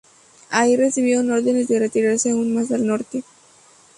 [0.49, 3.23] Ahí recibieron órdenes de retirarse aún más al norte.